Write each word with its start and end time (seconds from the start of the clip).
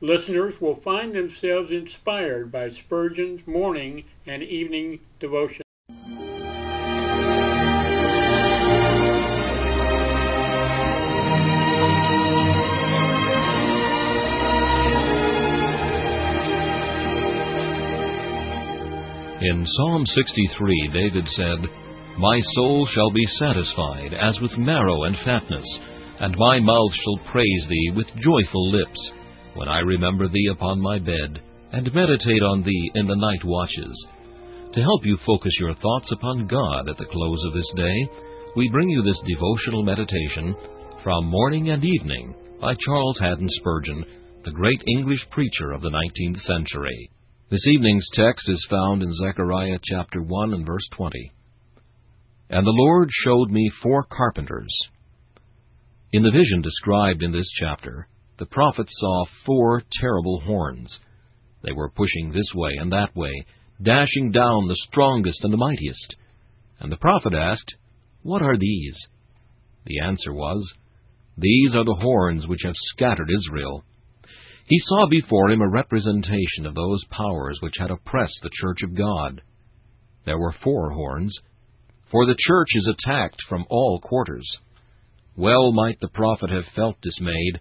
Listeners 0.00 0.60
will 0.60 0.76
find 0.76 1.12
themselves 1.12 1.72
inspired 1.72 2.52
by 2.52 2.70
Spurgeon's 2.70 3.44
morning 3.48 4.04
and 4.26 4.44
evening 4.44 5.00
devotion. 5.18 5.62
In 19.40 19.66
Psalm 19.66 20.06
63, 20.06 20.90
David 20.92 21.26
said, 21.34 21.58
My 22.18 22.40
soul 22.54 22.86
shall 22.94 23.10
be 23.10 23.26
satisfied 23.40 24.14
as 24.14 24.38
with 24.40 24.56
marrow 24.58 25.04
and 25.04 25.16
fatness, 25.24 25.66
and 26.20 26.36
my 26.38 26.60
mouth 26.60 26.92
shall 26.94 27.32
praise 27.32 27.66
thee 27.68 27.92
with 27.96 28.06
joyful 28.22 28.70
lips 28.70 29.10
when 29.54 29.68
I 29.68 29.80
remember 29.80 30.28
Thee 30.28 30.50
upon 30.52 30.80
my 30.80 30.98
bed, 30.98 31.40
and 31.72 31.94
meditate 31.94 32.42
on 32.42 32.62
Thee 32.62 32.90
in 32.94 33.06
the 33.06 33.16
night 33.16 33.44
watches. 33.44 34.06
To 34.74 34.82
help 34.82 35.04
you 35.04 35.18
focus 35.26 35.52
your 35.58 35.74
thoughts 35.74 36.10
upon 36.12 36.46
God 36.46 36.88
at 36.88 36.96
the 36.98 37.06
close 37.10 37.44
of 37.46 37.54
this 37.54 37.70
day, 37.76 38.08
we 38.56 38.68
bring 38.70 38.88
you 38.88 39.02
this 39.02 39.20
devotional 39.26 39.82
meditation 39.82 40.54
from 41.02 41.26
Morning 41.26 41.70
and 41.70 41.84
Evening 41.84 42.34
by 42.60 42.74
Charles 42.84 43.18
Haddon 43.20 43.48
Spurgeon, 43.60 44.04
the 44.44 44.50
great 44.50 44.82
English 44.86 45.20
preacher 45.30 45.72
of 45.72 45.82
the 45.82 45.90
19th 45.90 46.40
century. 46.42 47.10
This 47.50 47.66
evening's 47.66 48.06
text 48.14 48.48
is 48.48 48.66
found 48.68 49.02
in 49.02 49.12
Zechariah 49.14 49.78
chapter 49.84 50.22
1 50.22 50.54
and 50.54 50.66
verse 50.66 50.86
20. 50.96 51.32
And 52.50 52.66
the 52.66 52.70
Lord 52.74 53.08
showed 53.24 53.50
me 53.50 53.70
four 53.82 54.04
carpenters. 54.04 54.74
In 56.12 56.22
the 56.22 56.30
vision 56.30 56.62
described 56.62 57.22
in 57.22 57.32
this 57.32 57.48
chapter, 57.58 58.08
the 58.38 58.46
prophet 58.46 58.86
saw 58.90 59.24
four 59.44 59.82
terrible 60.00 60.40
horns. 60.40 60.98
They 61.62 61.72
were 61.72 61.90
pushing 61.90 62.30
this 62.30 62.52
way 62.54 62.72
and 62.80 62.92
that 62.92 63.14
way, 63.16 63.32
dashing 63.82 64.30
down 64.30 64.68
the 64.68 64.76
strongest 64.88 65.40
and 65.42 65.52
the 65.52 65.58
mightiest. 65.58 66.14
And 66.78 66.90
the 66.90 66.96
prophet 66.96 67.34
asked, 67.34 67.74
What 68.22 68.42
are 68.42 68.56
these? 68.56 68.96
The 69.86 70.00
answer 70.00 70.32
was, 70.32 70.72
These 71.36 71.74
are 71.74 71.84
the 71.84 71.98
horns 72.00 72.46
which 72.46 72.62
have 72.64 72.74
scattered 72.94 73.30
Israel. 73.30 73.84
He 74.68 74.78
saw 74.86 75.08
before 75.08 75.50
him 75.50 75.62
a 75.62 75.68
representation 75.68 76.66
of 76.66 76.74
those 76.74 77.02
powers 77.10 77.58
which 77.60 77.74
had 77.78 77.90
oppressed 77.90 78.38
the 78.42 78.50
church 78.52 78.82
of 78.84 78.94
God. 78.94 79.42
There 80.26 80.38
were 80.38 80.54
four 80.62 80.90
horns, 80.90 81.34
for 82.10 82.26
the 82.26 82.36
church 82.38 82.68
is 82.74 82.86
attacked 82.86 83.42
from 83.48 83.64
all 83.70 83.98
quarters. 84.00 84.46
Well 85.36 85.72
might 85.72 85.98
the 86.00 86.08
prophet 86.08 86.50
have 86.50 86.64
felt 86.76 87.00
dismayed 87.00 87.60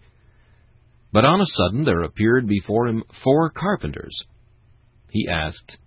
but 1.17 1.25
on 1.25 1.41
a 1.41 1.45
sudden 1.57 1.83
there 1.83 2.03
appeared 2.03 2.47
before 2.47 2.88
him 2.88 3.03
four 3.23 3.50
carpenters. 3.50 4.16
He 5.09 5.28
asked, 5.28 5.78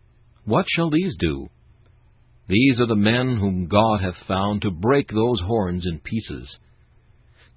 What 0.44 0.66
shall 0.68 0.90
these 0.90 1.14
do? 1.20 1.46
These 2.48 2.80
are 2.80 2.88
the 2.88 2.96
men 2.96 3.36
whom 3.36 3.68
God 3.68 4.00
hath 4.00 4.26
found 4.26 4.62
to 4.62 4.72
break 4.72 5.06
those 5.06 5.40
horns 5.46 5.86
in 5.86 6.00
pieces. 6.00 6.48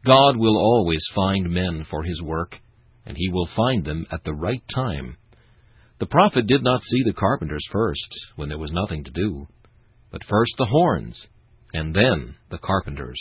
God 0.06 0.38
will 0.38 0.56
always 0.56 1.02
find 1.16 1.50
men 1.50 1.84
for 1.90 2.04
his 2.04 2.22
work, 2.22 2.58
and 3.08 3.18
he 3.18 3.32
will 3.32 3.50
find 3.56 3.84
them 3.84 4.06
at 4.12 4.24
the 4.24 4.36
right 4.36 4.62
time. 4.76 5.18
The 5.98 6.06
prophet 6.06 6.46
did 6.46 6.64
not 6.64 6.84
see 6.84 7.02
the 7.04 7.14
carpenters 7.14 7.66
first, 7.72 8.08
when 8.36 8.50
there 8.50 8.60
was 8.60 8.72
nothing 8.72 9.04
to 9.06 9.10
do, 9.10 9.48
but 10.12 10.22
first 10.30 10.52
the 10.60 10.66
horns, 10.66 11.16
and 11.74 11.96
then 11.96 12.36
the 12.52 12.60
carpenters. 12.60 13.20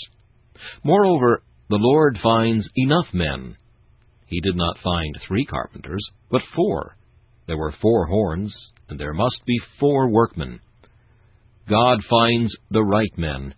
Moreover, 0.85 1.43
the 1.71 1.79
Lord 1.81 2.19
finds 2.23 2.69
enough 2.77 3.07
men 3.15 3.57
he 4.33 4.41
did 4.41 4.57
not 4.57 4.79
find 4.83 5.15
three 5.29 5.45
carpenters, 5.45 6.03
but 6.31 6.41
four. 6.57 6.97
There 7.47 7.59
were 7.59 7.75
four 7.83 8.07
horns, 8.07 8.51
and 8.89 8.99
there 8.99 9.13
must 9.13 9.43
be 9.47 9.59
four 9.79 10.09
workmen. 10.09 10.59
God 11.69 11.99
finds 12.09 12.51
the 12.71 12.83
right 12.83 13.13
men, 13.19 13.55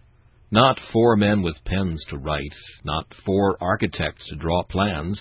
not 0.50 0.80
four 0.92 1.14
men 1.14 1.42
with 1.42 1.64
pens 1.64 2.02
to 2.10 2.18
write, 2.18 2.52
not 2.84 3.06
four 3.24 3.56
architects 3.60 4.28
to 4.28 4.36
draw 4.36 4.64
plans, 4.64 5.20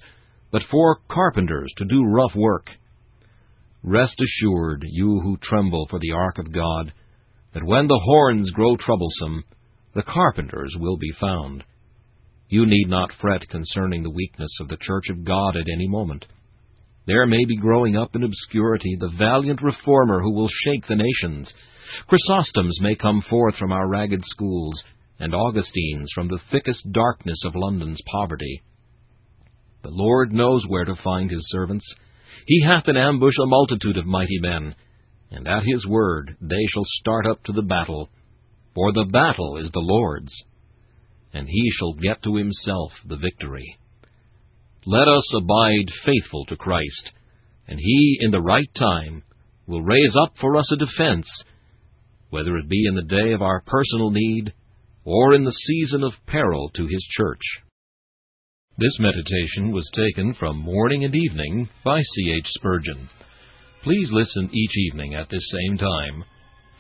but 0.52 0.64
four 0.72 0.98
carpenters 1.08 1.72
to 1.78 1.86
do 1.86 2.04
rough 2.04 2.34
work. 2.36 2.68
Rest 3.84 4.20
assured, 4.20 4.84
you 4.90 5.20
who 5.22 5.38
tremble 5.38 5.86
for 5.88 6.00
the 6.00 6.14
ark 6.14 6.40
of 6.40 6.52
God, 6.52 6.94
that 7.54 7.64
when 7.64 7.86
the 7.86 8.02
horns 8.04 8.50
grow 8.50 8.76
troublesome, 8.76 9.44
the 9.94 10.02
carpenters 10.02 10.74
will 10.80 10.98
be 10.98 11.12
found. 11.22 11.64
You 12.50 12.66
need 12.66 12.88
not 12.88 13.12
fret 13.20 13.48
concerning 13.50 14.04
the 14.04 14.10
weakness 14.10 14.52
of 14.60 14.68
the 14.68 14.78
Church 14.78 15.10
of 15.10 15.24
God 15.24 15.56
at 15.56 15.68
any 15.74 15.88
moment. 15.88 16.26
There 17.06 17.26
may 17.26 17.44
be 17.46 17.58
growing 17.58 17.98
up 17.98 18.16
in 18.16 18.24
obscurity 18.24 18.96
the 19.00 19.12
valiant 19.18 19.62
reformer 19.62 20.22
who 20.22 20.34
will 20.34 20.50
shake 20.64 20.88
the 20.88 20.96
nations. 20.96 21.48
Chrysostoms 22.08 22.80
may 22.82 22.96
come 22.96 23.22
forth 23.30 23.56
from 23.58 23.72
our 23.72 23.88
ragged 23.88 24.24
schools, 24.26 24.82
and 25.20 25.34
Augustines 25.34 26.10
from 26.14 26.28
the 26.28 26.40
thickest 26.52 26.92
darkness 26.92 27.40
of 27.46 27.56
London's 27.56 28.00
poverty. 28.12 28.62
The 29.84 29.90
Lord 29.92 30.32
knows 30.32 30.64
where 30.68 30.86
to 30.86 30.96
find 31.04 31.30
his 31.30 31.46
servants. 31.50 31.86
He 32.48 32.64
hath 32.66 32.88
in 32.88 32.98
ambush 32.98 33.36
a 33.42 33.48
multitude 33.48 33.98
of 33.98 34.06
mighty 34.06 34.40
men, 34.40 34.76
and 35.32 35.48
at 35.48 35.64
his 35.64 35.86
word 35.86 36.38
they 36.42 36.66
shall 36.74 36.86
start 37.00 37.28
up 37.28 37.44
to 37.44 37.52
the 37.52 37.62
battle. 37.62 38.10
For 38.76 38.92
the 38.94 39.06
battle 39.12 39.58
is 39.58 39.70
the 39.72 39.80
Lord's 39.80 40.34
and 41.34 41.48
he 41.48 41.72
shall 41.78 41.94
get 41.94 42.22
to 42.24 42.36
himself 42.36 42.92
the 43.06 43.18
victory. 43.18 43.78
Let 44.86 45.08
us 45.08 45.24
abide 45.36 45.88
faithful 46.06 46.46
to 46.46 46.56
Christ, 46.56 47.12
and 47.68 47.80
he, 47.80 48.20
in 48.22 48.32
the 48.32 48.42
right 48.42 48.70
time, 48.76 49.24
will 49.66 49.82
raise 49.82 50.16
up 50.22 50.34
for 50.40 50.58
us 50.58 50.70
a 50.72 50.76
defense, 50.76 51.26
whether 52.30 52.58
it 52.58 52.70
be 52.70 52.86
in 52.88 52.96
the 52.96 53.02
day 53.02 53.34
of 53.34 53.42
our 53.42 53.62
personal 53.66 54.12
need 54.12 54.54
or 55.06 55.34
in 55.34 55.44
the 55.44 55.56
season 55.68 56.04
of 56.04 56.14
peril 56.28 56.70
to 56.76 56.88
his 56.88 57.06
church. 57.18 57.42
This 58.78 58.98
meditation 59.00 59.72
was 59.72 59.90
taken 59.96 60.34
from 60.34 60.58
Morning 60.58 61.06
and 61.06 61.16
Evening 61.16 61.70
by 61.86 62.02
C. 62.02 62.34
H. 62.38 62.48
Spurgeon. 62.56 63.10
Please 63.84 64.10
listen 64.12 64.50
each 64.54 64.78
evening 64.90 65.14
at 65.14 65.30
this 65.30 65.44
same 65.52 65.78
time 65.78 66.24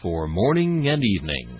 for 0.01 0.27
Morning 0.27 0.87
and 0.87 1.03
Evening. 1.03 1.59